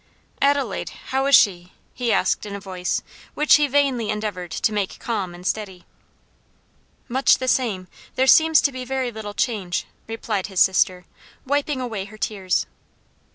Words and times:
"Adelaide, 0.41 0.89
how 1.09 1.27
is 1.27 1.35
she?" 1.35 1.73
he 1.93 2.11
asked 2.11 2.43
in 2.47 2.55
a 2.55 2.59
voice 2.59 3.03
which 3.35 3.57
he 3.57 3.67
vainly 3.67 4.09
endeavored 4.09 4.49
to 4.49 4.73
make 4.73 4.97
calm 4.97 5.35
and 5.35 5.45
steady. 5.45 5.85
"Much 7.07 7.37
the 7.37 7.47
same; 7.47 7.87
there 8.15 8.25
seems 8.25 8.61
to 8.61 8.71
be 8.71 8.83
very 8.83 9.11
little 9.11 9.35
change," 9.35 9.85
replied 10.07 10.47
his 10.47 10.59
sister, 10.59 11.05
wiping 11.45 11.79
away 11.79 12.05
her 12.05 12.17
tears. 12.17 12.65